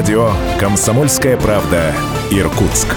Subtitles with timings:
[0.00, 1.92] Радио «Комсомольская правда»
[2.30, 2.88] Иркутск.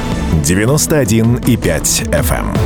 [0.46, 2.58] 91,5 FM.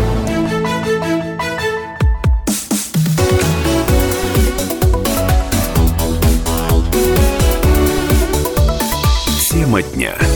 [9.49, 10.26] Тема дня.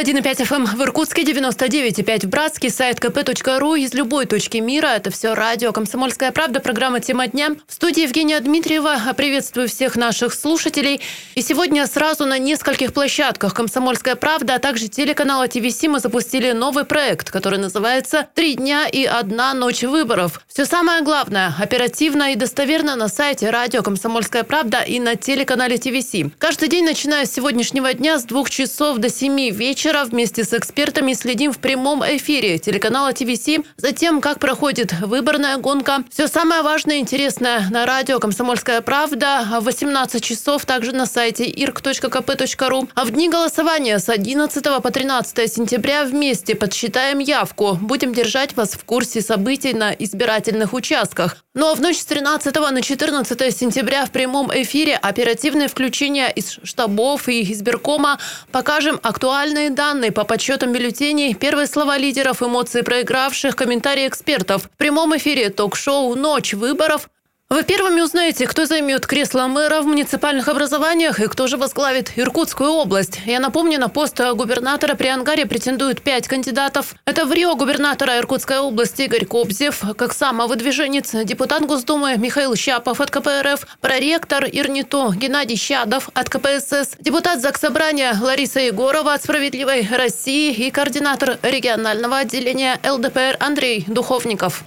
[0.00, 4.86] 91,5 FM эм в Иркутске, 99,5 в Братске, сайт kp.ru из любой точки мира.
[4.86, 7.50] Это все радио «Комсомольская правда», программа «Тема дня».
[7.66, 8.96] В студии Евгения Дмитриева.
[9.14, 11.02] Приветствую всех наших слушателей.
[11.34, 16.84] И сегодня сразу на нескольких площадках «Комсомольская правда», а также телеканала ТВС мы запустили новый
[16.84, 20.40] проект, который называется «Три дня и одна ночь выборов».
[20.48, 26.30] Все самое главное– оперативно и достоверно на сайте радио «Комсомольская правда» и на телеканале ТВС.
[26.38, 31.12] Каждый день, начиная с сегодняшнего дня, с двух часов до семи вечера вместе с экспертами
[31.14, 36.04] следим в прямом эфире телеканала ТВС за тем, как проходит выборная гонка.
[36.10, 41.50] Все самое важное и интересное на радио «Комсомольская правда» в 18 часов также на сайте
[41.50, 42.88] irk.kp.ru.
[42.94, 47.74] А в дни голосования с 11 по 13 сентября вместе подсчитаем явку.
[47.80, 51.36] Будем держать вас в курсе событий на избирательных участках.
[51.54, 56.60] Ну а в ночь с 13 на 14 сентября в прямом эфире оперативное включение из
[56.62, 58.18] штабов и избиркома
[58.52, 64.64] покажем Актуальные данные по подсчетам бюллетеней, первые слова лидеров, эмоции проигравших, комментарии экспертов.
[64.64, 67.08] В прямом эфире ток-шоу «Ночь выборов»
[67.52, 72.70] Вы первыми узнаете, кто займет кресло мэра в муниципальных образованиях и кто же возглавит Иркутскую
[72.70, 73.22] область.
[73.26, 76.94] Я напомню, на пост губернатора при Ангаре претендуют пять кандидатов.
[77.06, 83.10] Это в Рио губернатора Иркутской области Игорь Кобзев, как самовыдвиженец, депутат Госдумы Михаил Щапов от
[83.10, 90.70] КПРФ, проректор Ирниту Геннадий Щадов от КПСС, депутат Заксобрания Лариса Егорова от «Справедливой России» и
[90.70, 94.62] координатор регионального отделения ЛДПР Андрей Духовников.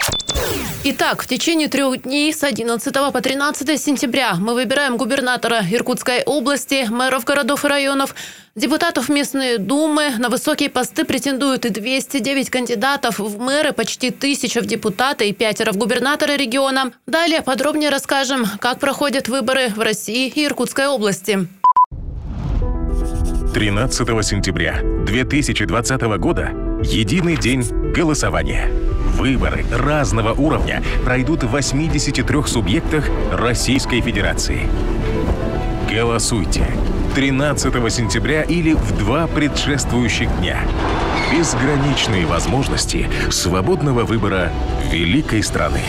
[0.86, 2.73] Итак, в течение трех дней с 11
[3.12, 8.16] по 13 сентября мы выбираем губернатора Иркутской области, мэров городов и районов,
[8.56, 10.12] депутатов местной думы.
[10.18, 15.72] На высокие посты претендуют и 209 кандидатов в мэры, почти тысяча в депутаты и пятеро
[15.72, 16.92] в губернаторы региона.
[17.06, 21.48] Далее подробнее расскажем, как проходят выборы в России и Иркутской области.
[23.54, 26.50] 13 сентября 2020 года–
[26.82, 27.62] единый день
[27.94, 28.93] голосования.
[29.14, 34.62] Выборы разного уровня пройдут в 83 субъектах Российской Федерации.
[35.90, 36.66] Голосуйте
[37.14, 40.60] 13 сентября или в два предшествующих дня.
[41.32, 44.52] Безграничные возможности свободного выбора
[44.92, 45.82] великой страны.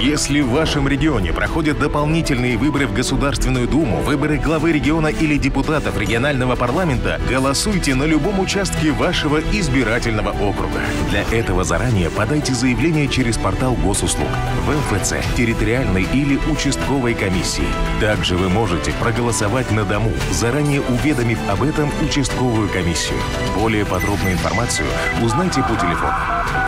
[0.00, 5.96] Если в вашем регионе проходят дополнительные выборы в Государственную Думу, выборы главы региона или депутатов
[5.98, 10.80] регионального парламента, голосуйте на любом участке вашего избирательного округа.
[11.10, 14.28] Для этого заранее подайте заявление через портал госуслуг
[14.66, 17.68] в МФЦ, территориальной или участковой комиссии.
[18.00, 23.18] Также вы можете проголосовать на дому, заранее уведомив об этом участковую комиссию.
[23.56, 24.88] Более подробную информацию
[25.22, 26.14] узнайте по телефону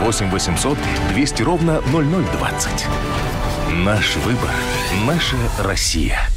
[0.01, 0.79] 8 800
[1.15, 2.87] 200 ровно 0020.
[3.83, 4.51] Наш выбор–
[5.05, 6.34] наша Россия.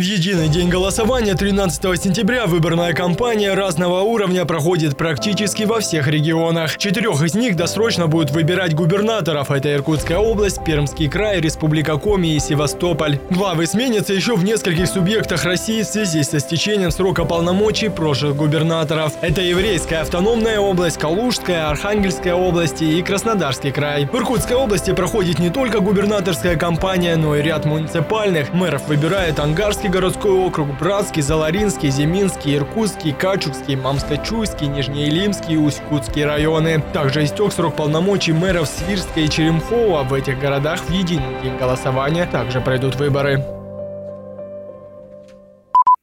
[0.00, 6.78] В единый день голосования 13 сентября выборная кампания разного уровня проходит практически во всех регионах.
[6.78, 9.50] Четырех из них досрочно будут выбирать губернаторов.
[9.50, 13.18] Это Иркутская область, Пермский край, Республика Коми и Севастополь.
[13.28, 19.12] Главы сменятся еще в нескольких субъектах России в связи со стечением срока полномочий прошлых губернаторов.
[19.20, 24.08] Это Еврейская автономная область, Калужская, Архангельская области и Краснодарский край.
[24.10, 28.54] В Иркутской области проходит не только губернаторская кампания, но и ряд муниципальных.
[28.54, 36.82] Мэров выбирает Ангарский городской округ, Братский, Заларинский, Зиминский, Иркутский, Качукский, Мамскачуйский, Нижнеилимский и Усть-Кутский районы.
[36.92, 40.02] Также истек срок полномочий мэров Свирска и Черемхова.
[40.04, 43.59] В этих городах в единый день голосования также пройдут выборы.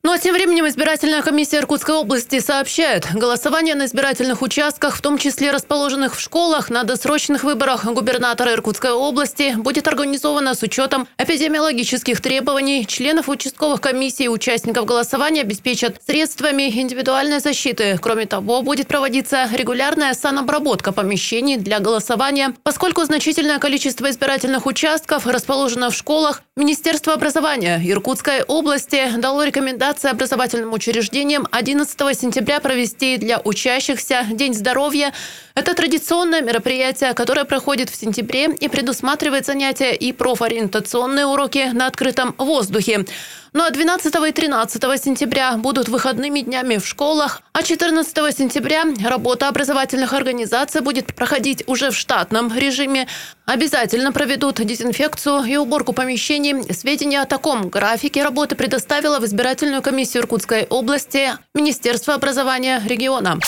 [0.07, 5.17] Ну а тем временем избирательная комиссия Иркутской области сообщает, голосование на избирательных участках, в том
[5.17, 12.21] числе расположенных в школах, на досрочных выборах губернатора Иркутской области будет организовано с учетом эпидемиологических
[12.21, 12.85] требований.
[12.87, 17.99] Членов участковых комиссий и участников голосования обеспечат средствами индивидуальной защиты.
[18.01, 22.53] Кроме того, будет проводиться регулярная санобработка помещений для голосования.
[22.63, 30.11] Поскольку значительное количество избирательных участков расположено в школах, Министерство образования Иркутской области дало рекомендации рекомендация
[30.11, 35.11] образовательным учреждениям 11 сентября провести для учащихся День здоровья.
[35.55, 42.35] Это традиционное мероприятие, которое проходит в сентябре и предусматривает занятия и профориентационные уроки на открытом
[42.37, 43.05] воздухе.
[43.53, 49.47] Ну а 12 и 13 сентября будут выходными днями в школах, а 14 сентября работа
[49.47, 53.07] образовательных организаций будет проходить уже в штатном режиме.
[53.45, 56.61] Обязательно проведут дезинфекцию и уборку помещений.
[56.73, 63.39] Сведения о таком графике работы предоставила в избирательную комиссию Иркутской области Министерство образования региона.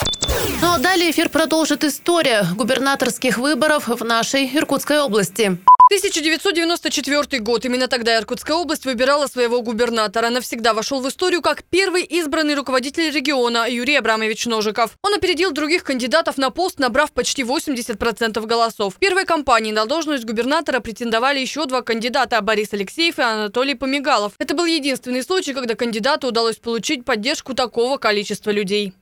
[0.62, 5.58] Ну а далее эфир продолжит история губернаторских выборов в нашей Иркутской области.
[5.90, 7.66] 1994 год.
[7.66, 10.30] Именно тогда Иркутская область выбирала своего губернатора.
[10.30, 14.92] Навсегда вошел в историю как первый избранный руководитель региона Юрий Абрамович Ножиков.
[15.02, 18.94] Он опередил других кандидатов на пост, набрав почти 80% голосов.
[18.94, 24.34] В первой кампании на должность губернатора претендовали еще два кандидата– Борис Алексеев и Анатолий Помигалов.
[24.38, 28.94] Это был единственный случай, когда кандидату удалось получить поддержку такого количества людей.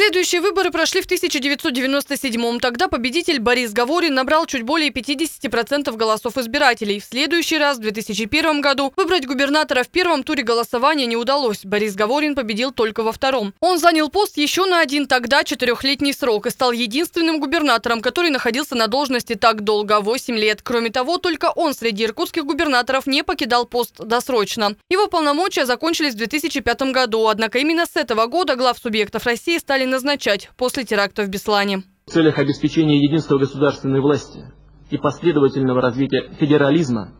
[0.00, 2.58] Следующие выборы прошли в 1997-м.
[2.60, 7.00] Тогда победитель Борис Гаворин набрал чуть более 50% голосов избирателей.
[7.00, 11.66] В следующий раз, в 2001 году, выбрать губернатора в первом туре голосования не удалось.
[11.66, 13.52] Борис Гаворин победил только во втором.
[13.60, 18.76] Он занял пост еще на один тогда четырехлетний срок и стал единственным губернатором, который находился
[18.76, 20.62] на должности так долго– 8 лет.
[20.62, 24.76] Кроме того, только он среди иркутских губернаторов не покидал пост досрочно.
[24.88, 29.89] Его полномочия закончились в 2005 году, однако именно с этого года глав субъектов России стали
[29.90, 31.82] назначать после теракта в Беслане.
[32.06, 34.44] В целях обеспечения единства государственной власти
[34.90, 37.12] и последовательного развития федерализма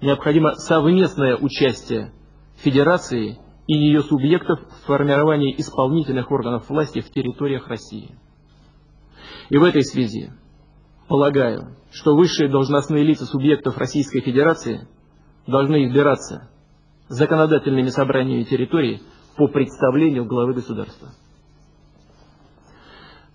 [0.00, 2.12] необходимо совместное участие
[2.62, 8.16] Федерации и ее субъектов в формировании исполнительных органов власти в территориях России.
[9.48, 10.32] И в этой связи
[11.08, 14.88] полагаю, что высшие должностные лица субъектов Российской Федерации
[15.46, 16.50] должны избираться
[17.08, 19.02] законодательными собраниями территории
[19.36, 21.08] по представлению главы государства.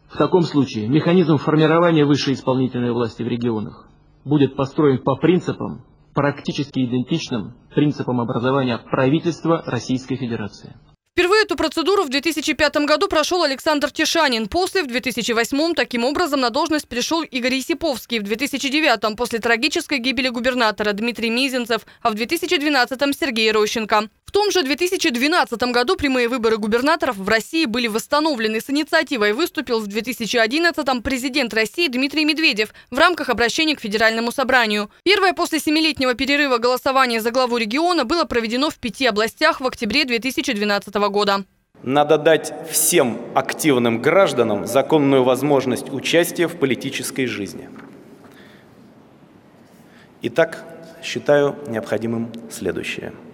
[0.10, 3.88] В таком случае механизм формирования высшей исполнительной власти в регионах
[4.24, 10.76] будет построен по принципам, практически идентичным принципам образования правительства Российской Федерации.
[11.18, 14.48] Впервые эту процедуру в 2005 году прошел Александр Тишанин.
[14.50, 18.20] После, в 2008 таким образом на должность пришел Игорь Есиповский.
[18.20, 24.64] В 2009 после трагической гибели губернатора Дмитрий Мизинцев, а в 2012 Сергей Рощенко том же
[24.64, 28.60] 2012 году прямые выборы губернаторов в России были восстановлены.
[28.60, 34.92] С инициативой выступил в 2011 президент России Дмитрий Медведев в рамках обращения к Федеральному собранию.
[35.04, 40.04] Первое после семилетнего перерыва голосование за главу региона было проведено в пяти областях в октябре
[40.04, 41.46] 2012 года.
[41.82, 47.70] Надо дать всем активным гражданам законную возможность участия в политической жизни.
[50.24, 50.66] Итак,
[51.02, 53.14] считаю необходимым следующее–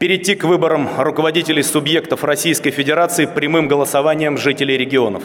[0.00, 5.22] перейти к выборам руководителей субъектов Российской Федерации прямым голосованием жителей регионов.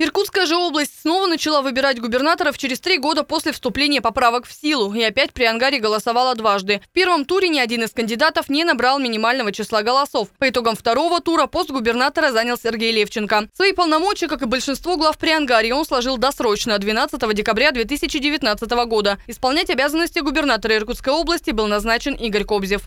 [0.00, 4.92] Иркутская же область снова начала выбирать губернаторов через три года после вступления поправок в силу.
[4.92, 6.82] И опять при Ангаре голосовала дважды.
[6.84, 10.28] В первом туре ни один из кандидатов не набрал минимального числа голосов.
[10.38, 13.48] По итогам второго тура пост губернатора занял Сергей Левченко.
[13.54, 19.18] Свои полномочия, как и большинство глав при Ангаре, он сложил досрочно 12 декабря 2019 года.
[19.28, 22.82] Исполнять обязанности губернатора Иркутской области был назначен Игорь Кобзев.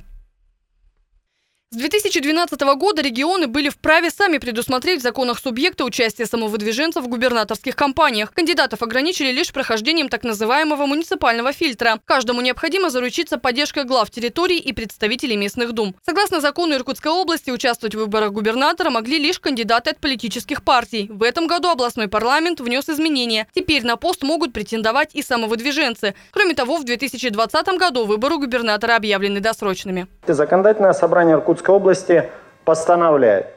[1.69, 7.75] С 2012 года регионы были вправе сами предусмотреть в законах субъекта участие самовыдвиженцев в губернаторских
[7.75, 8.31] кампаниях.
[8.31, 11.99] Кандидатов ограничили лишь прохождением так называемого муниципального фильтра.
[12.05, 15.93] Каждому необходимо заручиться поддержкой глав территорий и представителей местных дум.
[16.05, 21.09] Согласно закону Иркутской области, участвовать в выборах губернатора могли лишь кандидаты от политических партий.
[21.11, 23.45] В этом году областной парламент внес изменения.
[23.53, 26.15] Теперь на пост могут претендовать и самовыдвиженцы.
[26.31, 30.07] Кроме того, в 2020 году выборы губернатора объявлены досрочными.
[30.25, 32.29] Законодательное собрание Иркутской Иркутской области
[32.65, 33.47] постановляет.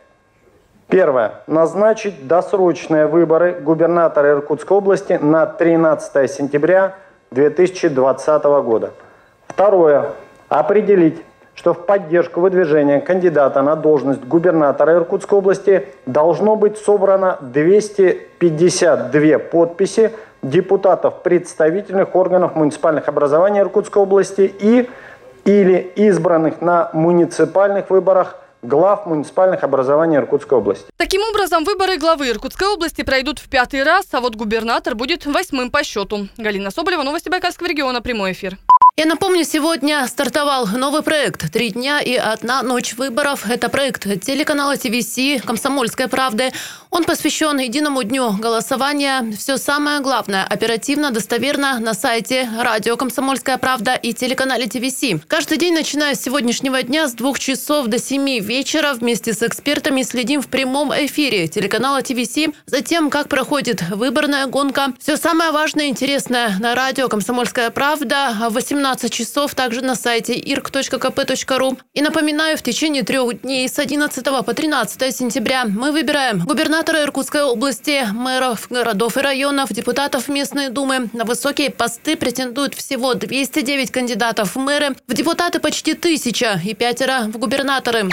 [0.88, 1.32] Первое.
[1.46, 6.94] Назначить досрочные выборы губернатора Иркутской области на 13 сентября
[7.30, 8.92] 2020 года.
[9.46, 10.12] Второе.
[10.48, 11.22] Определить,
[11.54, 20.10] что в поддержку выдвижения кандидата на должность губернатора Иркутской области должно быть собрано 252 подписи
[20.42, 24.88] депутатов представительных органов муниципальных образований Иркутской области и
[25.50, 30.84] или избранных на муниципальных выборах глав муниципальных образований Иркутской области.
[30.96, 35.70] Таким образом, выборы главы Иркутской области пройдут в пятый раз, а вот губернатор будет восьмым
[35.70, 36.28] по счету.
[36.36, 38.58] Галина Соболева, новости Байкальского региона, прямой эфир.
[39.00, 43.48] Я напомню, сегодня стартовал новый проект «Три дня и одна ночь выборов».
[43.48, 46.50] Это проект телеканала ТВС «Комсомольская правда».
[46.90, 49.32] Он посвящен единому дню голосования.
[49.38, 55.22] Все самое главное оперативно, достоверно на сайте радио «Комсомольская правда» и телеканале ТВС.
[55.28, 60.02] Каждый день, начиная с сегодняшнего дня, с двух часов до семи вечера вместе с экспертами
[60.02, 64.92] следим в прямом эфире телеканала ТВС за тем, как проходит выборная гонка.
[65.00, 69.94] Все самое важное и интересное на радио «Комсомольская правда» в 18 13 часов, также на
[69.94, 71.78] сайте irk.kp.ru.
[71.94, 77.42] И напоминаю, в течение трех дней с 11 по 13 сентября мы выбираем губернатора Иркутской
[77.42, 81.08] области, мэров городов и районов, депутатов местной думы.
[81.12, 87.28] На высокие посты претендуют всего 209 кандидатов в мэры, в депутаты почти тысяча и пятеро
[87.32, 88.10] в губернаторы.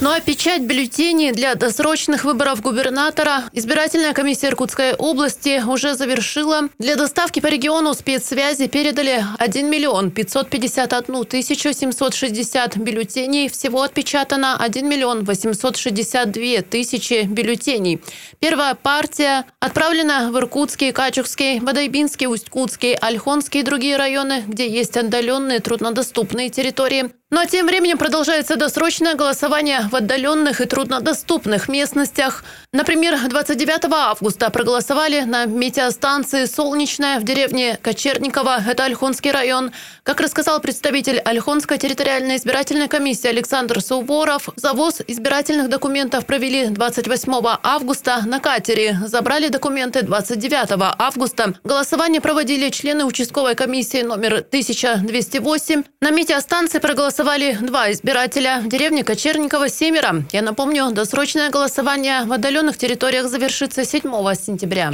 [0.00, 6.68] Ну а печать бюллетеней для досрочных выборов губернатора избирательная комиссия Иркутской области уже завершила.
[6.78, 13.48] Для доставки по региону спецсвязи передали 1 миллион 551 тысячу 760 бюллетеней.
[13.48, 18.00] Всего отпечатано 1 миллион 862 тысячи бюллетеней.
[18.40, 25.60] Первая партия отправлена в Иркутский, Качукский, Бадайбинский, Усть-Кутский, Альхонский и другие районы, где есть отдаленные
[25.60, 27.10] труднодоступные территории.
[27.30, 32.42] Но тем временем продолжается досрочное голосование в отдаленных и труднодоступных местностях.
[32.72, 39.67] Например, 29 августа проголосовали на метеостанции «Солнечная» в деревне Кочерниково, это Ольхонский район.
[40.02, 47.32] Как рассказал представитель Ольхонской территориальной избирательной комиссии Александр Суворов, завоз избирательных документов провели 28
[47.62, 48.98] августа на катере.
[49.06, 51.54] Забрали документы 29 августа.
[51.64, 55.82] Голосование проводили члены участковой комиссии номер 1208.
[56.00, 58.60] На метеостанции проголосовали два избирателя.
[58.64, 60.24] В деревне Кочерникова– семеро.
[60.32, 64.02] Я напомню, досрочное голосование в отдаленных территориях завершится 7
[64.34, 64.90] сентября.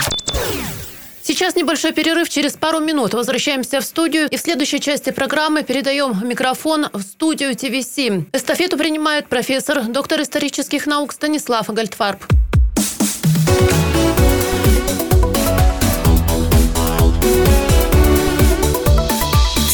[1.27, 2.29] Сейчас небольшой перерыв.
[2.29, 4.29] Через пару минут возвращаемся в студию.
[4.29, 7.99] И в следующей части программы передаем микрофон в студию ТВС.
[8.35, 12.23] Эстафету принимает профессор, доктор исторических наук Станислав Гальдфарб.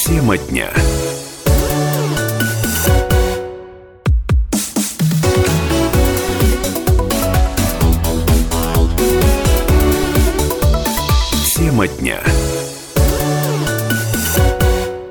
[0.06, 0.70] Тема дня.
[11.80, 12.20] Тема дня.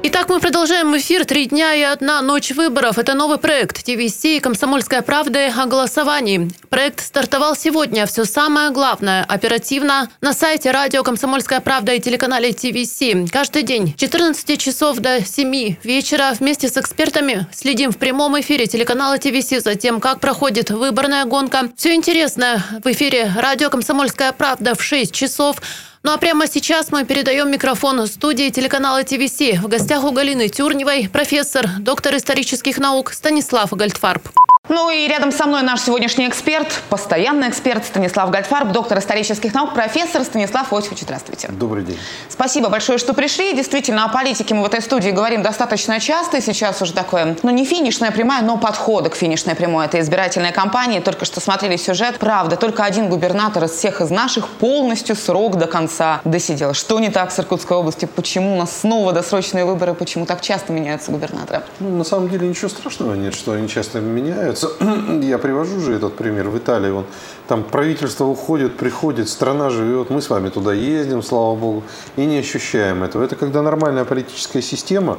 [0.03, 2.99] Итак, мы продолжаем эфир «Три дня и одна ночь выборов».
[2.99, 6.51] Это новый проект ТВС и «Комсомольская правда» о голосовании.
[6.69, 8.05] Проект стартовал сегодня.
[8.05, 13.31] Все самое главное оперативно на сайте радио «Комсомольская правда» и телеканале ТВС.
[13.31, 19.17] Каждый день 14 часов до 7 вечера вместе с экспертами следим в прямом эфире телеканала
[19.17, 21.69] ТВС за тем, как проходит выборная гонка.
[21.75, 25.57] Все интересное в эфире радио «Комсомольская правда» в 6 часов.
[26.01, 29.39] Ну а прямо сейчас мы передаем микрофон студии телеканала ТВС.
[29.61, 34.29] В гостях у Галины Тюрневой профессор, доктор исторических наук Станислав Гальдфарб.
[34.69, 39.73] Ну и рядом со мной наш сегодняшний эксперт, постоянный эксперт Станислав Гальдфарб, доктор исторических наук,
[39.73, 41.01] профессор Станислав Иосифович.
[41.01, 41.47] Здравствуйте.
[41.47, 41.97] Добрый день.
[42.29, 43.53] Спасибо большое, что пришли.
[43.53, 46.39] Действительно, о политике мы в этой студии говорим достаточно часто.
[46.39, 49.85] Сейчас уже такое, ну не финишная прямая, но подходы к финишной прямой.
[49.85, 51.01] Это избирательная кампания.
[51.01, 52.19] Только что смотрели сюжет.
[52.19, 56.75] Правда, только один губернатор из всех из наших полностью срок до конца досидел.
[56.75, 58.07] Что не так с Иркутской областью?
[58.07, 59.95] Почему у нас снова досрочные выборы?
[59.95, 61.63] Почему так часто меняются губернаторы?
[61.79, 64.69] Ну, на самом деле ничего страшного нет, что они часто меняются меняются.
[65.27, 66.91] Я привожу же этот пример в Италии.
[66.91, 67.05] Вон,
[67.47, 70.09] там правительство уходит, приходит, страна живет.
[70.09, 71.83] Мы с вами туда ездим, слава богу,
[72.17, 73.23] и не ощущаем этого.
[73.23, 75.17] Это когда нормальная политическая система,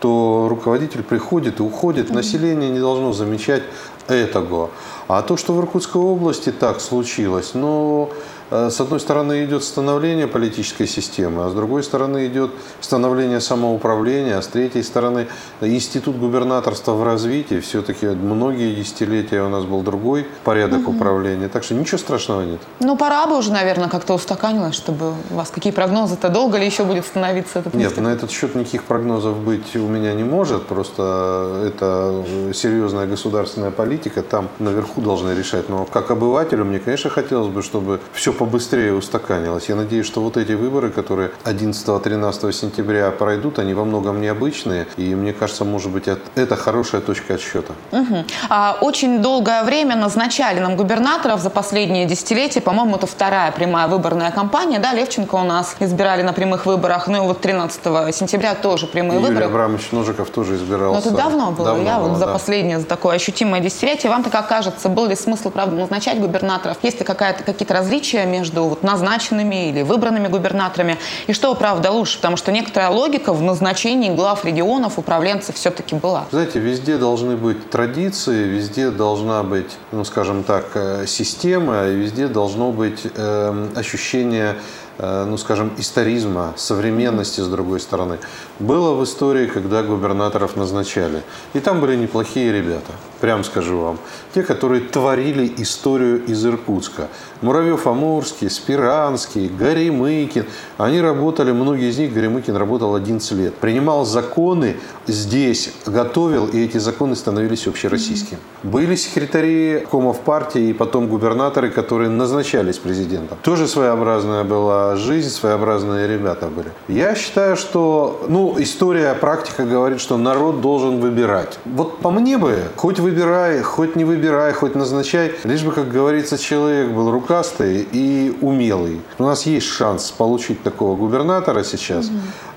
[0.00, 2.10] то руководитель приходит и уходит.
[2.10, 3.62] Население не должно замечать
[4.08, 4.70] этого.
[5.08, 10.26] А то, что в Иркутской области так случилось, но Э, с одной стороны идет становление
[10.26, 15.28] политической системы, а с другой стороны идет становление самоуправления, а с третьей стороны
[15.60, 17.60] институт губернаторства в развитии.
[17.60, 20.96] Все-таки многие десятилетия у нас был другой порядок угу.
[20.96, 22.60] управления, так что ничего страшного нет.
[22.80, 26.84] Ну, пора бы уже, наверное, как-то устаканилось, чтобы у вас какие прогнозы-то долго ли еще
[26.84, 28.04] будет становиться этот Нет, институт?
[28.04, 34.22] на этот счет никаких прогнозов быть у меня не может, просто это серьезная государственная политика,
[34.22, 35.68] там наверху должны решать.
[35.68, 39.68] Но как обывателю мне, конечно, хотелось бы, чтобы все побыстрее устаканилось.
[39.68, 44.88] Я надеюсь, что вот эти выборы, которые 11-13 сентября пройдут, они во многом необычные.
[44.96, 47.72] И мне кажется, может быть, это хорошая точка отсчета.
[47.92, 48.24] Угу.
[48.50, 52.60] А, очень долгое время назначали нам губернаторов за последние десятилетия.
[52.60, 54.80] По-моему, это вторая прямая выборная кампания.
[54.80, 57.06] Да, Левченко у нас избирали на прямых выборах.
[57.06, 57.80] Ну и вот 13
[58.12, 59.44] сентября тоже прямые Юрий выборы.
[59.44, 61.10] Юрий Абрамович Ножиков тоже избирался.
[61.10, 61.66] Но это давно было.
[61.66, 62.32] Давно Я было, вот за да.
[62.32, 64.10] последнее, за такое ощутимое десятилетие.
[64.10, 66.78] Вам так кажется, был ли смысл, правда, назначать губернаторов?
[66.82, 70.96] Есть ли какая-то, какие-то различия между вот назначенными или выбранными губернаторами.
[71.28, 72.16] И что, правда, лучше?
[72.16, 76.24] Потому что некоторая логика в назначении глав регионов, управленцев все-таки была.
[76.30, 82.28] Знаете, везде должны быть традиции, везде должна быть, ну, скажем так, э, система, и везде
[82.28, 84.56] должно быть э, ощущение
[84.98, 88.18] ну скажем, историзма, современности с другой стороны,
[88.60, 91.22] было в истории, когда губернаторов назначали.
[91.54, 93.98] И там были неплохие ребята, прям скажу вам.
[94.34, 97.08] Те, которые творили историю из Иркутска.
[97.40, 100.44] Муравьев-Амурский, Спиранский, Горемыкин.
[100.78, 103.54] Они работали, многие из них, Горемыкин работал 11 лет.
[103.54, 104.76] Принимал законы
[105.06, 108.40] здесь, готовил, и эти законы становились общероссийскими.
[108.64, 113.38] Были секретари комов партии и потом губернаторы, которые назначались президентом.
[113.42, 116.72] Тоже своеобразная была жизнь, своеобразные ребята были.
[116.88, 121.58] Я считаю, что, ну, история, практика говорит, что народ должен выбирать.
[121.64, 126.38] Вот по мне бы, хоть выбирай, хоть не выбирай, хоть назначай, лишь бы, как говорится,
[126.38, 129.00] человек был рукастый и умелый.
[129.18, 132.10] У нас есть шанс получить такого губернатора сейчас.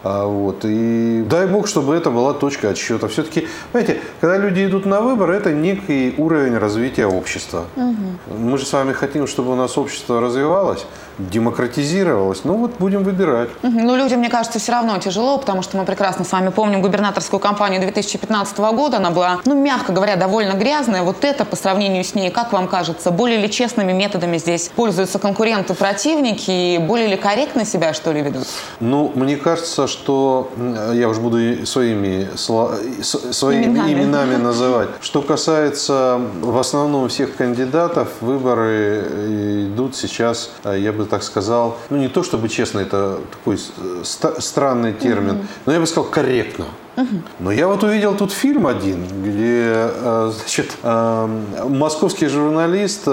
[0.04, 0.64] А, вот.
[0.64, 3.08] И дай бог, чтобы это была точка отсчета.
[3.08, 7.66] Все-таки, знаете, когда люди идут на выборы, это некий уровень развития общества.
[7.76, 8.38] Угу.
[8.38, 10.86] Мы же с вами хотим, чтобы у нас общество развивалось,
[11.18, 12.42] демократизировалось.
[12.44, 13.50] Ну вот будем выбирать.
[13.64, 17.40] Ну людям, мне кажется, все равно тяжело, потому что мы прекрасно с вами помним губернаторскую
[17.40, 18.98] кампанию 2015 года.
[18.98, 21.04] Она была, ну мягко говоря, довольно грязная.
[21.04, 25.20] Вот это по сравнению с ней, как вам кажется, более ли честными методами здесь пользуются
[25.20, 28.48] конкуренты, противники, и более ли корректно себя, что ли, ведут?
[28.80, 30.52] Ну, мне кажется, что
[30.94, 33.94] я уж буду своими, своими именами.
[33.94, 34.90] именами называть.
[35.02, 42.08] Что касается в основном всех кандидатов, выборы идут сейчас, я бы так сказал, ну не
[42.08, 43.60] то чтобы честно, это такой
[44.04, 45.46] странный термин, угу.
[45.66, 46.66] но я бы сказал корректно.
[47.40, 49.90] Но я вот увидел тут фильм один, где
[50.32, 53.06] значит, московский журналист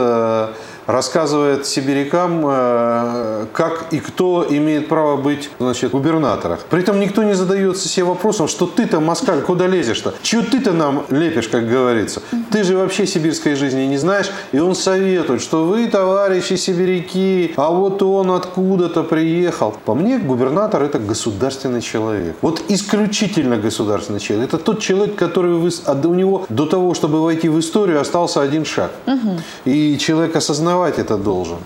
[0.87, 6.59] рассказывает сибирякам, э, как и кто имеет право быть значит, губернатором.
[6.71, 10.15] При этом никто не задается себе вопросом, что ты-то, москаль, куда лезешь-то?
[10.23, 12.23] Чего ты-то нам лепишь, как говорится?
[12.51, 14.31] Ты же вообще сибирской жизни не знаешь.
[14.53, 19.75] И он советует, что вы, товарищи сибиряки, а вот он откуда-то приехал.
[19.85, 22.37] По мне, губернатор– это государственный человек.
[22.43, 24.49] Вот исключительно государственный человек.
[24.49, 25.71] Это тот человек, который вы,
[26.05, 28.91] у него до того, чтобы войти в историю, остался один шаг.
[29.07, 29.41] Угу.
[29.65, 31.59] И человек осознает, осознавать это должен.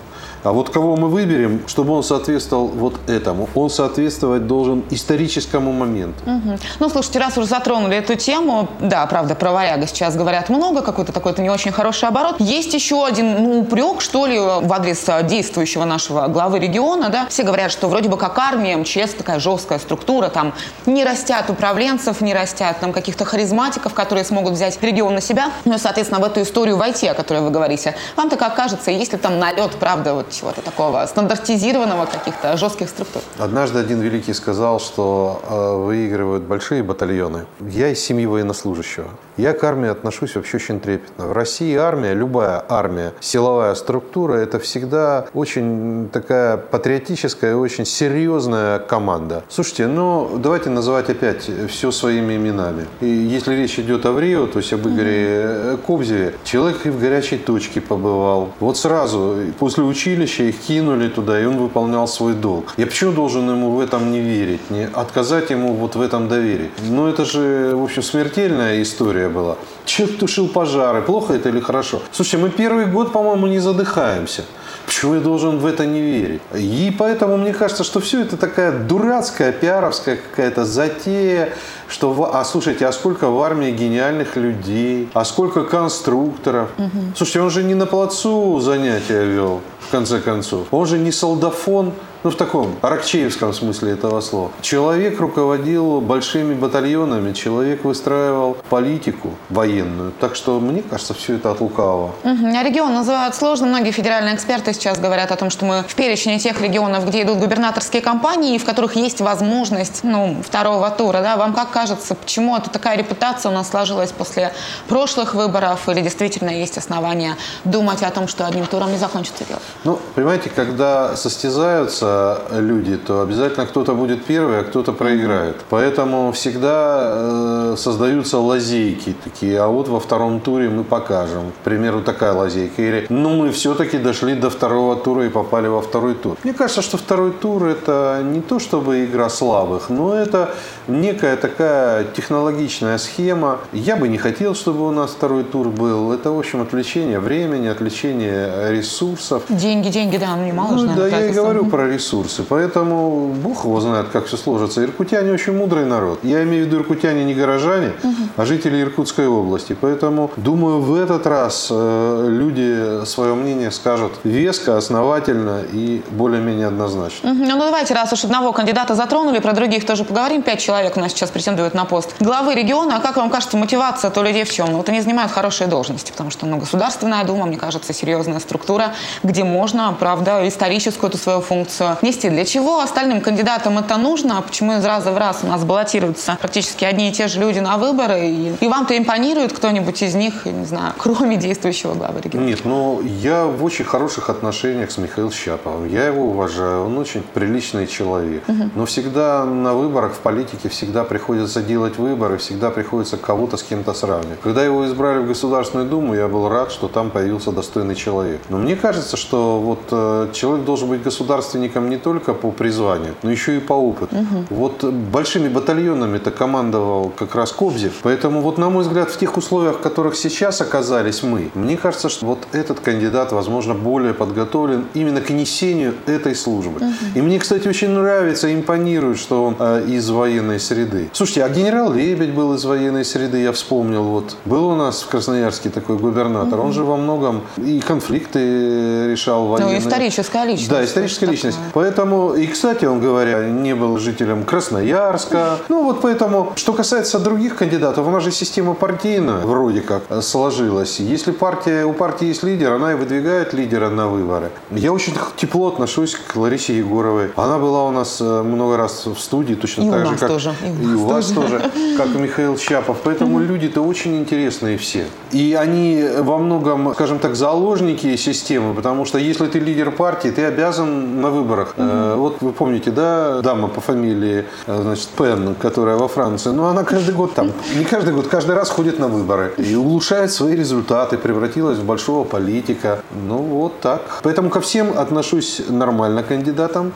[0.47, 3.49] А вот кого мы выберем, чтобы он соответствовал вот этому?
[3.53, 6.23] Он соответствовать должен историческому моменту.
[6.25, 6.57] Угу.
[6.79, 11.11] Ну, слушайте, раз уже затронули эту тему, да, правда, про варяга сейчас говорят много, какой-то
[11.11, 12.37] такой-то не очень хороший оборот.
[12.39, 17.27] Есть еще один ну, упрек, что ли, в адрес действующего нашего главы региона, да.
[17.27, 20.53] Все говорят, что вроде бы как армия, МЧС, такая жесткая структура, там
[20.85, 25.75] не растят управленцев, не растят там каких-то харизматиков, которые смогут взять регион на себя, ну
[25.75, 27.95] и, соответственно, в эту историю войти, о которой вы говорите.
[28.15, 33.21] Вам так кажется, если там налет, правда, вот чего-то такого стандартизированного, каких-то жестких структур.
[33.39, 37.45] Однажды один великий сказал, что э, выигрывают большие батальоны.
[37.59, 39.07] Я из семьи военнослужащего.
[39.37, 41.27] Я к армии отношусь вообще очень трепетно.
[41.27, 48.79] В России армия, любая армия, силовая структура, это всегда очень такая патриотическая и очень серьезная
[48.79, 49.43] команда.
[49.49, 52.85] Слушайте, ну давайте называть опять все своими именами.
[52.99, 55.77] И если речь идет о Врио, то есть об Игоре mm-hmm.
[55.85, 58.49] Кобзеве, человек и в горячей точке побывал.
[58.59, 62.73] Вот сразу после училища их кинули туда, и он выполнял свой долг.
[62.77, 66.69] Я почему должен ему в этом не верить, не отказать ему вот в этом доверии?
[66.89, 69.55] Ну это же, в общем, смертельная история была.
[69.85, 72.01] Человек тушил пожары, плохо это или хорошо?
[72.11, 74.43] Слушай, мы первый год, по-моему, не задыхаемся.
[74.85, 76.41] Почему я должен в это не верить?
[76.55, 81.49] И поэтому мне кажется, что все это такая дурацкая, пиаровская какая-то затея,
[81.87, 86.69] что, а слушайте, а сколько в армии гениальных людей, а сколько конструкторов.
[86.77, 87.15] Угу.
[87.15, 90.67] Слушайте, он же не на плацу занятия вел, в конце концов.
[90.71, 94.51] Он же не солдафон, ну, в таком аракчеевском смысле этого слова.
[94.61, 100.11] Человек руководил большими батальонами, человек выстраивал политику военную.
[100.19, 102.11] Так что, мне кажется, все это от лукавого.
[102.23, 102.47] Угу.
[102.53, 103.67] А регион называют сложно.
[103.67, 107.37] Многие федеральные эксперты сейчас говорят о том, что мы в перечне тех регионов, где идут
[107.37, 111.21] губернаторские кампании, в которых есть возможность ну, второго тура.
[111.21, 111.37] Да?
[111.37, 114.51] Вам как кажется, почему это такая репутация у нас сложилась после
[114.87, 115.87] прошлых выборов?
[115.89, 117.35] Или действительно есть основания
[117.65, 119.59] думать о том, что одним туром не закончится дело?
[119.83, 125.55] Ну, понимаете, когда состязаются люди, то обязательно кто-то будет первый, а кто-то проиграет.
[125.69, 131.51] Поэтому всегда э, создаются лазейки такие, а вот во втором туре мы покажем.
[131.51, 132.81] К примеру, такая лазейка.
[132.81, 136.37] Или, ну, мы все-таки дошли до второго тура и попали во второй тур.
[136.43, 140.49] Мне кажется, что второй тур это не то чтобы игра слабых, но это
[140.87, 141.66] некая такая
[142.15, 143.59] технологичная схема.
[143.73, 146.11] Я бы не хотел, чтобы у нас второй тур был.
[146.11, 149.43] Это, в общем, отвлечение времени, отвлечение ресурсов.
[149.49, 152.43] Деньги, деньги, да, ну немало ну, же, Да, я и говорю про ресурсы.
[152.43, 154.83] Поэтому Бог его знает, как все сложится.
[154.83, 156.19] Иркутяне очень мудрый народ.
[156.23, 158.15] Я имею в виду иркутяне не горожане, угу.
[158.35, 159.75] а жители Иркутской области.
[159.79, 167.31] Поэтому, думаю, в этот раз э, люди свое мнение скажут веско, основательно и более-менее однозначно.
[167.31, 167.43] Угу.
[167.43, 170.41] Ну, давайте, раз уж одного кандидата затронули, про других тоже поговорим.
[170.41, 172.97] Пять человек у нас сейчас претендуют на пост главы региона.
[172.97, 174.67] А как вам кажется, мотивация то людей в чем?
[174.71, 178.93] Ну, вот они занимают хорошие должности, потому что ну, Государственная Дума, мне кажется, серьезная структура,
[179.23, 182.29] где можно, правда, историческую эту свою функцию нести.
[182.29, 184.37] Для чего остальным кандидатам это нужно?
[184.37, 187.59] А почему из раза в раз у нас баллотируются практически одни и те же люди
[187.59, 188.29] на выборы?
[188.29, 192.45] И, и вам-то импонирует кто-нибудь из них, не знаю, кроме действующего главы региона?
[192.45, 195.89] Нет, ну, я в очень хороших отношениях с Михаилом Щаповым.
[195.89, 198.43] Я его уважаю, он очень приличный человек.
[198.47, 198.69] Угу.
[198.75, 201.03] Но всегда на выборах в политике всегда
[201.47, 204.39] приходится делать выборы, всегда приходится кого-то с кем-то сравнивать.
[204.43, 208.41] Когда его избрали в Государственную Думу, я был рад, что там появился достойный человек.
[208.49, 213.31] Но мне кажется, что вот э, человек должен быть государственником не только по призванию, но
[213.31, 214.15] еще и по опыту.
[214.15, 214.45] Угу.
[214.49, 217.93] Вот большими батальонами это командовал как раз Кобзев.
[218.03, 222.09] Поэтому вот на мой взгляд в тех условиях, в которых сейчас оказались мы, мне кажется,
[222.09, 226.79] что вот этот кандидат, возможно, более подготовлен именно к несению этой службы.
[226.79, 226.93] Угу.
[227.15, 231.09] И мне, кстати, очень нравится, импонирует, что он э, из военной среды.
[231.13, 234.03] Слушайте, а генерал Лебедь был из военной среды, я вспомнил.
[234.03, 236.59] Вот был у нас в Красноярске такой губернатор.
[236.59, 236.67] Угу.
[236.67, 239.79] Он же во многом и конфликты решал военные.
[239.79, 240.69] Ну, историческая личность.
[240.69, 241.57] Да, историческая личность.
[241.67, 241.83] Такое.
[241.83, 245.57] Поэтому, и, кстати, он говоря, не был жителем Красноярска.
[245.69, 250.99] Ну, вот поэтому, что касается других кандидатов, у нас же система партийная вроде как сложилась.
[250.99, 254.51] Если партия, у партии есть лидер, она и выдвигает лидера на выборы.
[254.71, 257.31] Я очень тепло отношусь к Ларисе Егоровой.
[257.35, 260.55] Она была у нас э, много раз в студии, точно и так же, как тоже.
[260.63, 262.97] и у вас тоже, как и Михаил Чапов.
[263.03, 265.05] Поэтому люди-то очень интересные все.
[265.31, 270.45] И они во многом, скажем так, заложники системы, потому что если ты лидер партии, ты
[270.45, 271.75] обязан на выборах.
[271.77, 272.19] Угу.
[272.21, 276.83] Вот вы помните, да, дама по фамилии, э, значит, Пен, которая во Франции, ну она
[276.83, 281.17] каждый год там, не каждый год, каждый раз ходит на выборы и улучшает свои результаты,
[281.17, 282.99] превратилась в большого политика.
[283.27, 284.01] Ну вот так.
[284.23, 286.93] Поэтому ко всем отношусь нормально кандидатам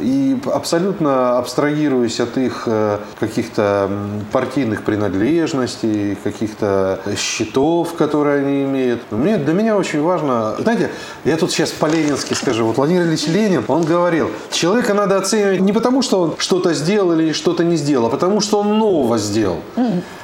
[0.00, 3.71] и абсолютно абстрагируюсь от их э, каких-то
[4.32, 9.00] партийных принадлежностей, каких-то счетов, которые они имеют.
[9.10, 10.90] Мне, для меня очень важно, знаете,
[11.24, 15.72] я тут сейчас по-ленински скажу, вот Владимир Ильич Ленин, он говорил, человека надо оценивать не
[15.72, 19.58] потому, что он что-то сделал или что-то не сделал, а потому, что он нового сделал.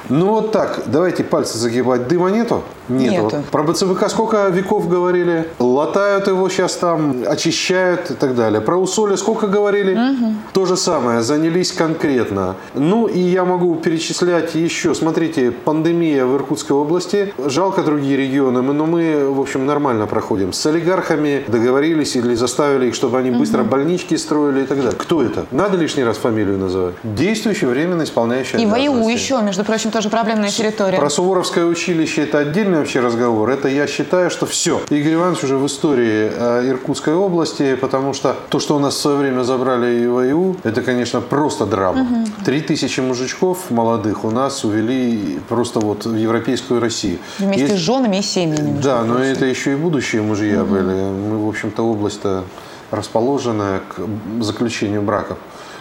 [0.09, 2.63] Ну вот так, давайте пальцы загибать, дыма нету?
[2.87, 3.25] Нету.
[3.25, 3.43] нету.
[3.51, 5.47] Про БЦВК сколько веков говорили?
[5.59, 8.59] Латают его сейчас там, очищают и так далее.
[8.59, 9.93] Про усоли сколько говорили?
[9.93, 10.33] Угу.
[10.53, 12.55] То же самое, занялись конкретно.
[12.73, 14.93] Ну и я могу перечислять еще.
[14.95, 17.33] Смотрите, пандемия в Иркутской области.
[17.37, 20.53] Жалко другие регионы, но мы, в общем, нормально проходим.
[20.53, 23.69] С олигархами договорились или заставили их, чтобы они быстро угу.
[23.69, 24.93] больнички строили и так далее.
[24.97, 25.45] Кто это?
[25.51, 26.95] Надо лишний раз фамилию называть?
[27.03, 30.97] Действующий, временно исполняющий И ВОУ еще, между прочим, тоже проблемная территория.
[30.97, 33.49] Про Суворовское училище это отдельный вообще разговор.
[33.49, 34.81] Это я считаю, что все.
[34.89, 38.97] Игорь Иванович уже в истории э, Иркутской области, потому что то, что у нас в
[38.99, 42.25] свое время забрали и ВОУ, это, конечно, просто драма.
[42.45, 42.67] Три угу.
[42.67, 47.19] тысячи мужичков молодых у нас увели просто вот в европейскую Россию.
[47.37, 47.75] Вместе Есть...
[47.75, 48.79] с женами и семьями.
[48.81, 50.71] Да, но это еще и будущие мужья угу.
[50.71, 50.93] были.
[50.93, 52.45] Мы, в общем-то, область-то
[52.91, 55.37] расположенная к заключению браков.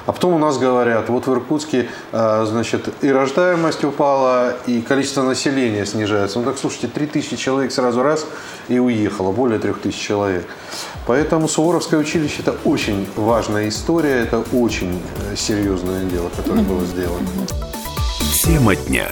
[0.09, 5.23] А потом у нас говорят, вот в Иркутске, а, значит, и рождаемость упала, и количество
[5.23, 6.39] населения снижается.
[6.39, 8.25] Ну так, слушайте, 3000 человек сразу раз
[8.69, 10.47] и уехало, более 3000 человек.
[11.07, 17.29] Поэтому Суворовское училище– это очень важная история, это очень э, серьезное дело, которое было сделано.
[18.43, 19.11] Тема дня.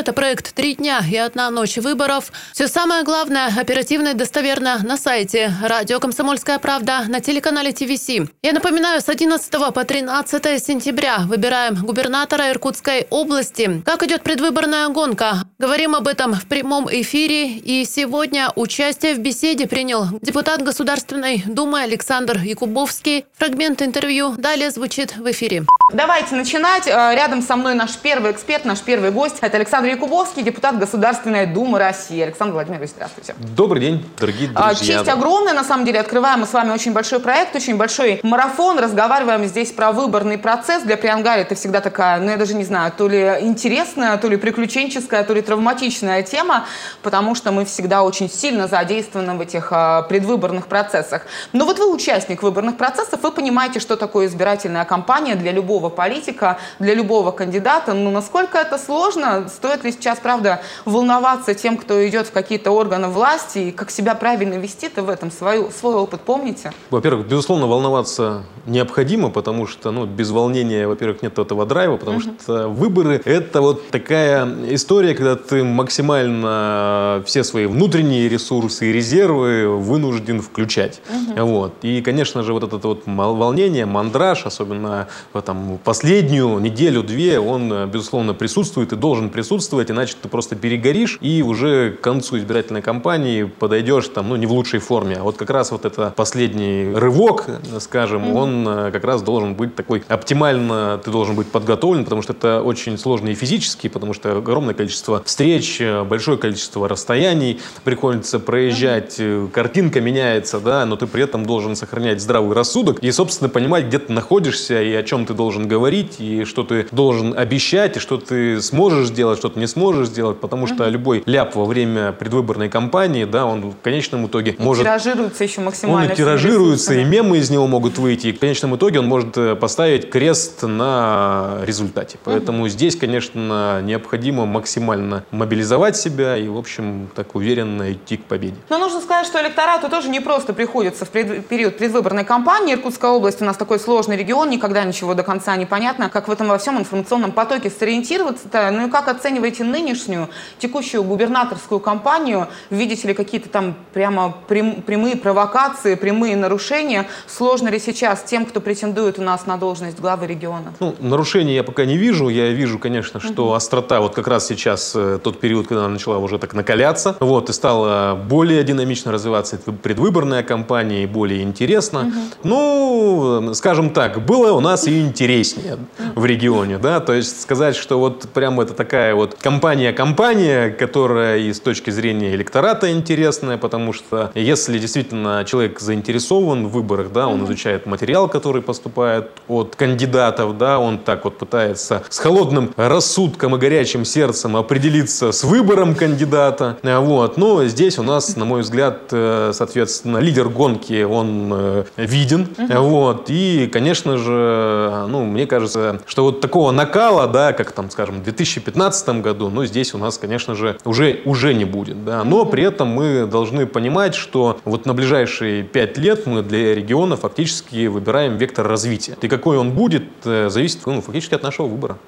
[0.00, 2.32] Это проект «Три дня и одна ночь выборов».
[2.54, 8.08] Все самое главное, оперативно и достоверно на сайте радио «Комсомольская правда» на телеканале ТВС.
[8.42, 13.82] Я напоминаю, с 11 по 13 сентября выбираем губернатора Иркутской области.
[13.84, 15.44] Как идет предвыборная гонка?
[15.58, 17.48] Говорим об этом в прямом эфире.
[17.58, 23.26] И сегодня участие в беседе принял депутат Государственной Думы Александр Якубовский.
[23.36, 25.66] Фрагмент интервью далее звучит в эфире.
[25.92, 26.86] Давайте начинать.
[26.86, 30.78] Э, рядом со мной наш первый эксперт, наш первый гость гость– это Александр Якубовский, депутат
[30.78, 32.20] Государственной Думы России.
[32.20, 33.34] Александр Владимирович, здравствуйте.
[33.56, 34.98] Добрый день, дорогие А, друзья.
[34.98, 36.00] Честь огромная, на самом деле.
[36.00, 38.78] Открываем мы с вами очень большой проект, очень большой марафон.
[38.78, 40.84] Разговариваем здесь про выборный процесс.
[40.84, 44.36] Для Приангари это всегда такая, ну я даже не знаю, то ли интересная, то ли
[44.36, 46.66] приключенческая, то ли травматичная тема,
[47.02, 51.22] потому что мы всегда очень сильно задействованы в этих а, предвыборных процессах.
[51.52, 56.58] Но вот вы участник выборных процессов, вы понимаете, что такое избирательная кампания для любого политика,
[56.78, 57.92] для любого кандидата.
[57.92, 59.48] Ну, насколько это сложно?
[59.48, 64.14] Стоит ли сейчас, правда, волноваться тем, кто идет в какие-то органы власти, и как себя
[64.14, 65.30] правильно вести-то в этом?
[65.30, 66.72] Свою, свой опыт помните?
[66.90, 72.68] Во-первых, безусловно, волноваться необходимо, потому что ну, без волнения, во-первых, нет этого драйва, потому что
[72.68, 80.40] выборы– это вот такая история, когда ты максимально все свои внутренние ресурсы и резервы вынужден
[80.40, 81.00] включать.
[81.36, 81.74] Вот.
[81.82, 87.86] И, конечно же, вот это вот волнение, мандраж, особенно в там, последнюю неделю-две, он, э,
[87.86, 89.59] безусловно, присутствует и должен присутствовать,
[89.90, 94.52] иначе ты просто перегоришь и уже к концу избирательной кампании подойдешь там, ну, не в
[94.52, 95.16] лучшей форме.
[95.16, 97.46] А вот как раз вот это последний рывок,
[97.80, 102.32] скажем, он э, как раз должен быть такой оптимально, ты должен быть подготовлен, потому что
[102.32, 108.38] это очень сложно и физически, потому что огромное количество встреч, э, большое количество расстояний приходится
[108.38, 113.48] проезжать, э, картинка меняется, да, но ты при этом должен сохранять здравый рассудок и, собственно,
[113.48, 117.96] понимать, где ты находишься и о чем ты должен говорить, и что ты должен обещать,
[117.96, 121.64] и что ты сможешь сделать, что ты не сможешь сделать, потому что любой ляп во
[121.64, 126.06] время предвыборной кампании, да, он в конечном итоге может Тиражируется еще максимально.
[126.06, 128.28] он и тиражируется, и мемы из него могут выйти.
[128.28, 132.18] И в конечном итоге он может э, поставить крест на результате.
[132.24, 138.56] Поэтому здесь, конечно, необходимо максимально мобилизовать себя и, в общем, так уверенно идти к победе.
[138.68, 142.74] Но нужно сказать, что электорату тоже не просто приходится в пред- период предвыборной кампании.
[142.74, 146.30] Иркутская область у нас такой сложный регион, никогда ничего до конца не понятно, как в
[146.30, 148.70] этом во всем информационном потоке сориентироваться-то.
[148.70, 149.08] Ну и как
[149.40, 152.48] оцениваете нынешнюю текущую губернаторскую кампанию?
[152.70, 157.06] Видите ли какие-то там прямо прям- прямые провокации, прямые нарушения?
[157.26, 160.72] Сложно ли сейчас тем, кто претендует у нас на должность главы региона?
[160.80, 162.28] Ну, нарушений я пока не вижу.
[162.28, 166.18] Я вижу, конечно, что острота, вот как раз сейчас э, тот период, когда она начала
[166.18, 172.12] уже так накаляться, вот, и стала более динамично развиваться предвыборная кампания, и более интересно.
[172.44, 175.78] Ну, э, скажем так, было у нас и интереснее
[176.14, 181.52] в регионе, да, то есть сказать, что вот прям это такая вот компания-компания, которая и
[181.52, 187.44] с точки зрения электората интересная, потому что если действительно человек заинтересован в выборах, да, он
[187.44, 193.58] изучает материал, который поступает от кандидатов, да, он так вот пытается с холодным рассудком и
[193.58, 199.08] горячим сердцем определиться с выбором кандидата, э, вот, но здесь у нас, на мой взгляд,
[199.12, 206.24] э, соответственно, лидер гонки, он э, виден, вот, и, конечно же, ну, мне кажется, что
[206.24, 210.54] вот такого накала, да, как там, скажем, в 2015 году, ну, здесь у нас, конечно
[210.54, 214.94] же, уже, уже не будет, да, но при этом мы должны понимать, что вот на
[214.94, 219.16] ближайшие пять лет мы для региона фактически выбираем вектор развития.
[219.20, 221.98] И какой он будет, э, зависит ну, фактически от нашего выбора.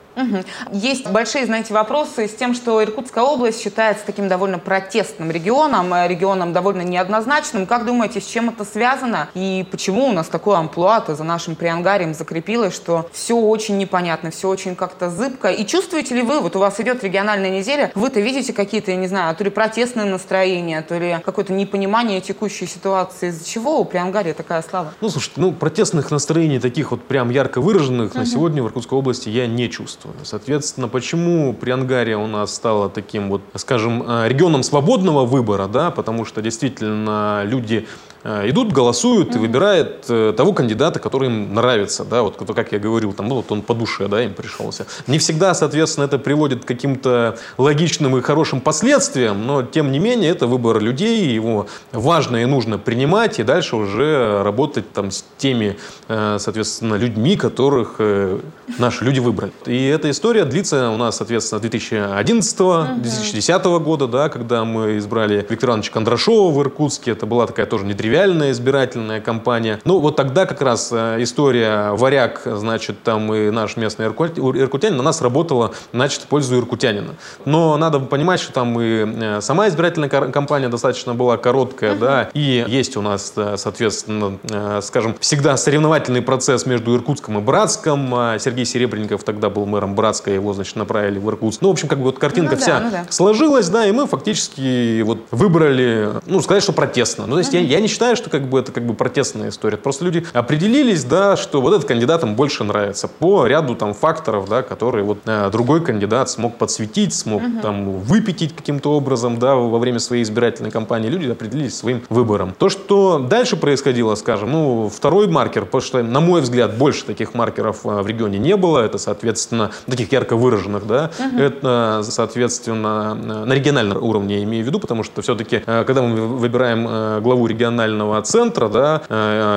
[0.73, 6.07] Есть большие, знаете, вопросы с тем, что Иркутская область считается таким довольно протестным регионом, э,
[6.07, 7.67] регионом довольно неоднозначным.
[7.67, 9.29] Как думаете, с чем это связано?
[9.35, 14.49] И почему у нас такое амплуа за нашим приангарием закрепилось, что все очень непонятно, все
[14.49, 15.49] очень как-то зыбко?
[15.49, 19.07] И чувствуете ли вы, вот у вас идет региональная неделя, вы-то видите какие-то, я не
[19.09, 23.29] знаю, то ли протестные настроения, то ли какое-то непонимание текущей ситуации?
[23.29, 24.95] Из-за чего у приангария такая слава?
[25.01, 28.27] Ну, слушайте, ну, протестных настроений таких вот прям ярко выраженных на Мгм.
[28.31, 30.15] сегодня в Иркутской области я не чувствую.
[30.25, 36.25] Соответственно, почему Приангария у нас стала таким вот, скажем, э, регионом свободного выбора, да, потому
[36.25, 37.87] что действительно люди
[38.25, 43.13] идут, голосуют и выбирают э, того кандидата, который им нравится, да, вот как я говорил,
[43.13, 44.87] там, ну, вот он по душе, да, им пришелся.
[45.07, 50.31] Не всегда, соответственно, это приводит к каким-то логичным и хорошим последствиям, но, тем не менее,
[50.31, 55.77] это выбор людей, его важно и нужно принимать, и дальше уже работать там с теми,
[56.09, 58.39] э, соответственно, людьми, которых э,
[58.79, 59.53] наши люди выбрали.
[59.67, 65.73] И эта история длится у нас, соответственно, с 2011-2010 года, да, когда мы избрали Виктора
[65.73, 67.13] Ивановича Кондрашова в Иркутске.
[67.13, 69.81] Это была такая тоже нетривиальная избирательная кампания.
[69.85, 74.97] Ну, вот тогда как раз э, история варяг, значит, там и наш местный иркут- иркутянин
[74.97, 77.15] на нас работала, значит, в пользу иркутянина.
[77.47, 82.65] Но надо понимать, что там и э, сама избирательная кампания достаточно была короткая, да, и
[82.69, 84.39] есть у нас, э, соответственно,
[84.83, 88.15] скажем, всегда соревновательный процесс между Иркутском и Братском.
[88.15, 91.63] А Сергей Серебренников тогда был мэром Братска, его, значит, направили в Иркутск.
[91.63, 93.07] Ну, в общем, как бы вот картинка Ну да, вся ну да.
[93.09, 97.27] сложилась, да, и мы фактически вот выбрали, ну, сказать, что протестно.
[97.27, 99.51] Ну, то есть я, я не считаю, считаю, что как бы это как бы протестная
[99.51, 99.77] история.
[99.77, 104.49] Просто люди определились, да, что вот этот кандидат им больше нравится по ряду там факторов,
[104.49, 107.61] да, которые вот э, другой кандидат смог подсветить, смог угу.
[107.63, 111.11] там выпятить каким-то образом, да, во время своей избирательной кампании.
[111.11, 112.55] Люди определились своим выбором.
[112.59, 117.35] То, что дальше происходило, скажем, ну, второй маркер, потому что, на мой взгляд, больше таких
[117.35, 118.81] маркеров э, в регионе не было.
[118.81, 121.13] Это, соответственно, таких ярко выраженных, да.
[121.21, 121.41] Угу.
[121.41, 126.27] Это, соответственно, на региональном уровне я имею в виду, потому что все-таки, э, когда мы
[126.27, 127.92] выбираем главу регионального
[128.25, 129.03] центра, да,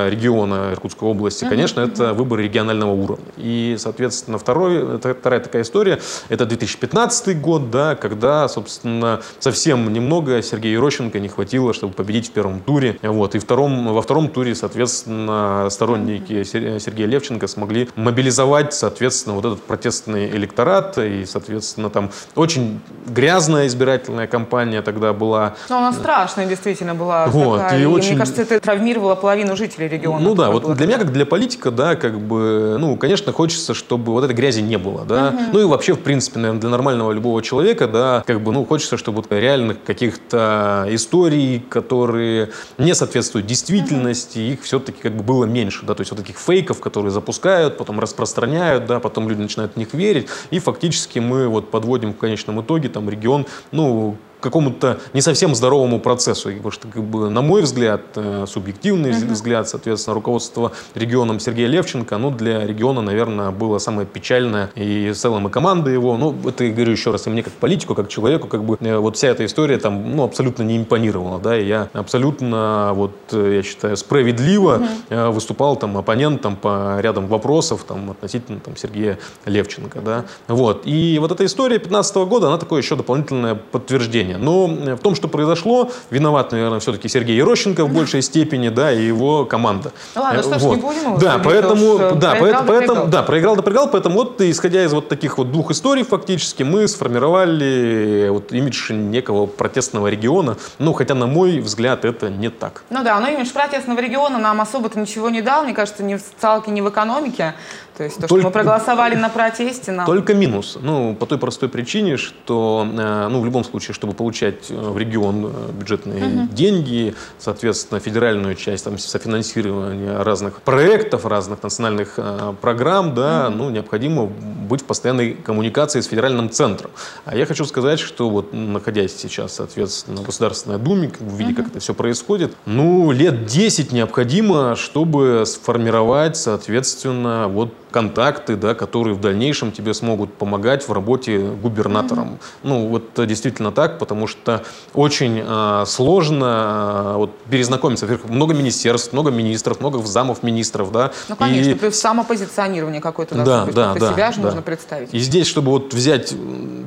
[0.08, 3.26] региона Иркутской области, конечно, это выбор регионального уровня.
[3.36, 10.74] И, соответственно, второй, вторая такая история, это 2015 год, да, когда, собственно, совсем немного Сергея
[10.74, 12.98] Ерощенко не хватило, чтобы победить в первом туре.
[13.02, 13.34] Вот.
[13.34, 20.28] И втором, во втором туре, соответственно, сторонники Сергея Левченко смогли мобилизовать, соответственно, вот этот протестный
[20.30, 20.98] электорат.
[20.98, 25.54] И, соответственно, там очень грязная избирательная кампания тогда была.
[25.68, 27.26] Но она страшная действительно была.
[27.26, 27.60] Вот.
[27.60, 27.78] Такая.
[27.78, 28.10] И, и очень...
[28.10, 30.20] мне кажется, это травмировало половину жителей региона.
[30.20, 34.12] Ну да, вот для меня, как для политика, да, как бы, ну, конечно, хочется, чтобы
[34.12, 35.28] вот этой грязи не было, да.
[35.28, 35.42] Угу.
[35.52, 38.96] Ну и вообще, в принципе, наверное, для нормального любого человека, да, как бы, ну, хочется,
[38.96, 45.84] чтобы вот реальных каких-то историй, которые не соответствуют действительности, их все-таки как бы было меньше,
[45.86, 49.76] да, то есть вот таких фейков, которые запускают, потом распространяют, да, потом люди начинают в
[49.76, 55.20] них верить, и фактически мы вот подводим в конечном итоге там регион, ну, какому-то не
[55.20, 56.50] совсем здоровому процессу.
[56.50, 59.32] Потому что, как бы, на мой взгляд, э, субъективный uh-huh.
[59.32, 65.16] взгляд, соответственно, руководство регионом Сергея Левченко, ну, для региона, наверное, было самое печальное, и в
[65.16, 68.08] целом и команда его, ну, это, я говорю еще раз, и мне как политику, как
[68.08, 71.66] человеку, как бы, э, вот вся эта история там, ну, абсолютно не импонировала, да, и
[71.66, 75.30] я абсолютно, вот, э, я считаю, справедливо uh-huh.
[75.30, 81.32] выступал там оппонентом по рядам вопросов, там, относительно, там, Сергея Левченко, да, вот, и вот
[81.32, 84.86] эта история 15 года, она такое еще дополнительное подтверждение решения.
[84.86, 89.02] Но в том, что произошло, виноват, наверное, все-таки Сергей Ерощенко в большей степени, да, и
[89.02, 89.92] его команда.
[90.14, 90.60] Ну ладно, что вот.
[90.60, 94.40] ж, не будем Да, поэтому, да, проиграл, поэтому, поэтому, да, проиграл да проиграл, поэтому вот,
[94.40, 100.56] исходя из вот таких вот двух историй, фактически, мы сформировали вот имидж некого протестного региона,
[100.78, 102.82] ну, хотя, на мой взгляд, это не так.
[102.90, 106.20] Ну да, но имидж протестного региона нам особо-то ничего не дал, мне кажется, ни в
[106.20, 107.54] социалке, ни в экономике.
[107.96, 108.42] То есть то, Только...
[108.42, 110.04] что мы проголосовали на протесте, нам...
[110.04, 110.76] Только минус.
[110.80, 114.98] Ну, по той простой причине, что, э, ну, в любом случае, чтобы получать э, в
[114.98, 116.48] регион э, бюджетные угу.
[116.52, 122.18] деньги, соответственно, федеральную часть там, софинансирования разных проектов, разных национальных
[122.60, 123.56] программ, да, угу.
[123.56, 126.90] ну, необходимо быть в постоянной коммуникации с федеральным центром.
[127.24, 131.56] А я хочу сказать, что вот находясь сейчас, соответственно, в Государственной Думе, как, видя, угу.
[131.56, 139.14] как это все происходит, ну, лет 10 необходимо, чтобы сформировать, соответственно, вот контакты, да, которые
[139.14, 142.28] в дальнейшем тебе смогут помогать в работе губернатором.
[142.28, 142.58] Mm-hmm.
[142.62, 148.04] Ну, вот действительно так, потому что очень э, сложно э, вот, перезнакомиться.
[148.04, 151.10] Во-первых, много министерств, много министров, много замов министров, да.
[151.30, 151.74] Ну, конечно, и...
[151.74, 153.74] плюс самопозиционирование какое-то да, быть.
[153.74, 154.48] Да, да, себя же да.
[154.48, 155.14] нужно представить.
[155.14, 156.34] И здесь, чтобы вот взять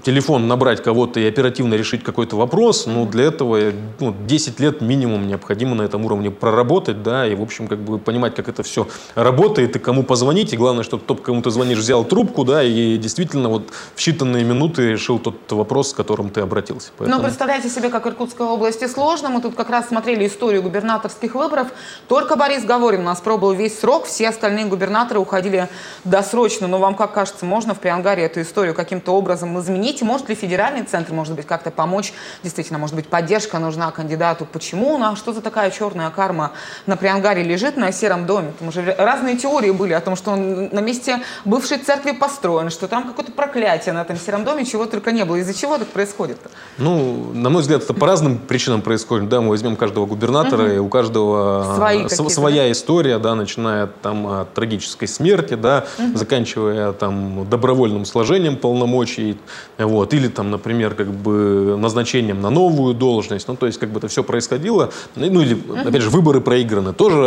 [0.03, 2.93] телефон, набрать кого-то и оперативно решить какой-то вопрос, mm-hmm.
[2.93, 7.41] ну, для этого ну, 10 лет минимум необходимо на этом уровне проработать, да, и, в
[7.41, 11.21] общем, как бы понимать, как это все работает и кому позвонить, и главное, чтобы тот,
[11.21, 15.89] кому ты звонишь, взял трубку, да, и действительно вот в считанные минуты решил тот вопрос,
[15.89, 16.91] с которым ты обратился.
[16.97, 17.17] Поэтому...
[17.17, 19.29] Но представляете себе, как Иркутской области сложно.
[19.29, 21.67] Мы тут как раз смотрели историю губернаторских выборов.
[22.07, 25.69] Только Борис Говорин у нас пробовал весь срок, все остальные губернаторы уходили
[26.03, 26.67] досрочно.
[26.67, 30.01] Но вам как кажется, можно в Приангаре эту историю каким-то образом изменить?
[30.01, 32.13] И может ли федеральный центр, может быть, как-то помочь?
[32.43, 34.47] Действительно, может быть, поддержка нужна кандидату.
[34.51, 34.97] Почему?
[34.97, 36.51] Ну, а что за такая черная карма
[36.85, 38.53] на Приангаре лежит на сером доме?
[38.59, 42.87] Там уже разные теории были о том, что он на месте бывшей церкви построен, что
[42.87, 45.37] там какое-то проклятие на этом сером доме, чего только не было.
[45.37, 46.37] Из-за чего так происходит?
[46.37, 46.49] -то?
[46.77, 49.29] Ну, на мой взгляд, это по разным причинам происходит.
[49.29, 50.73] Да, мы возьмем каждого губернатора, угу.
[50.73, 52.71] и у каждого Свои своя да?
[52.71, 56.17] история, да, начиная там от трагической смерти, да, угу.
[56.17, 59.37] заканчивая там добровольным сложением полномочий,
[59.77, 63.47] вот, или там, например, как бы назначением на новую должность.
[63.47, 64.89] Ну, то есть, как бы это все происходило.
[65.15, 65.89] Ну, или, угу.
[65.89, 66.93] опять же, выборы проиграны.
[66.93, 67.19] Тоже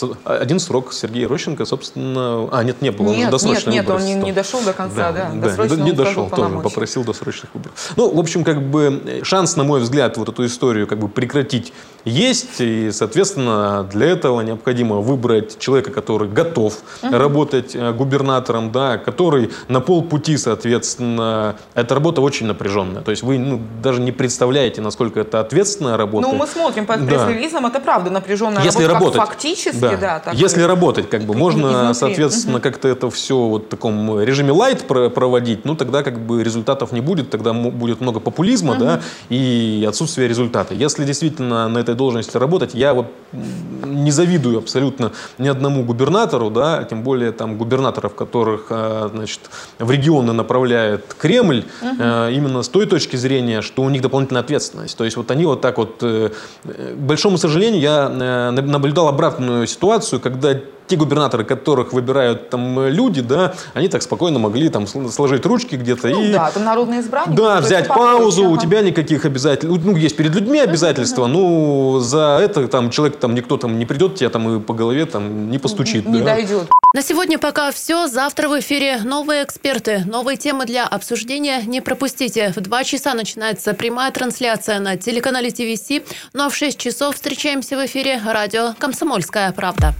[0.00, 3.12] э, один срок Сергея Рощенко, собственно, а, нет, не было.
[3.12, 5.30] Нет, нет, нет, он не, не дошел до конца, да.
[5.34, 7.92] да, да не, не дошел тоже, попросил досрочных выборов.
[7.96, 11.72] Ну, в общем, как бы шанс, на мой взгляд, вот эту историю как бы прекратить
[12.04, 17.16] есть, и, соответственно, для этого необходимо выбрать человека, который готов угу.
[17.16, 23.02] работать э, губернатором, да, который на полпути, соответственно, эта работа очень напряженная.
[23.02, 26.28] То есть вы ну, даже не представляете, насколько это ответственная работа.
[26.28, 30.22] Ну, мы смотрим по пресс-релизам, это правда напряженная Если работа, работать, фактически, да.
[30.24, 34.52] да Если работать, как бы, можно, соответственно, соответственно, как-то это все вот в таком режиме
[34.52, 39.84] лайт проводить, ну, тогда как бы результатов не будет, тогда будет много популизма, да, и
[39.88, 40.74] отсутствие результата.
[40.74, 46.84] Если действительно на этой должности работать, я вот не завидую абсолютно ни одному губернатору, да,
[46.84, 49.40] тем более там губернаторов, которых, а, значит,
[49.78, 52.02] в регионы направляет Кремль, угу.
[52.30, 54.96] именно с той точки зрения, что у них дополнительная ответственность.
[54.96, 56.30] То есть вот они вот так вот, э,
[56.64, 60.58] к большому сожалению, я э, наблюдал обратную ситуацию, когда
[60.92, 66.08] те губернаторы, которых выбирают там люди, да, они так спокойно могли там сложить ручки где-то
[66.08, 66.32] ну, и...
[66.32, 67.34] Да, это народный избранник.
[67.34, 72.68] Да, взять паузу, у тебя никаких обязательств, ну, есть перед людьми обязательства, ну, за это
[72.68, 76.06] там человек там никто там не придет тебя там и по голове там не постучит.
[76.06, 76.34] Не да.
[76.34, 76.68] дойдет.
[76.94, 78.06] На сегодня пока все.
[78.06, 81.62] Завтра в эфире новые эксперты, новые темы для обсуждения.
[81.62, 82.52] Не пропустите.
[82.54, 86.02] В два часа начинается прямая трансляция на телеканале ТВС.
[86.34, 89.94] Ну а в 6 часов встречаемся в эфире радио «Комсомольская правда».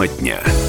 [0.00, 0.59] Тема дня.